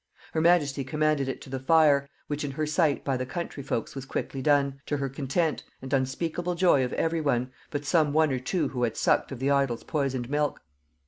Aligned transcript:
Her 0.33 0.41
majesty 0.41 0.83
commanded 0.83 1.29
it 1.29 1.41
to 1.41 1.49
the 1.51 1.59
fire, 1.59 2.09
which 2.25 2.43
in 2.43 2.49
her 2.53 2.65
sight 2.65 3.03
by 3.05 3.17
the 3.17 3.25
country 3.27 3.61
folks 3.61 3.93
was 3.93 4.03
quickly 4.03 4.41
done, 4.41 4.81
to 4.87 4.97
her 4.97 5.09
content, 5.09 5.61
and 5.79 5.93
unspeakable 5.93 6.55
joy 6.55 6.83
of 6.83 6.91
every 6.93 7.21
one, 7.21 7.51
but 7.69 7.85
some 7.85 8.11
one 8.11 8.31
or 8.31 8.39
two 8.39 8.69
who 8.69 8.81
had 8.81 8.97
sucked 8.97 9.31
of 9.31 9.37
the 9.37 9.51
idol's 9.51 9.83
poisoned 9.83 10.27
milk. 10.27 10.63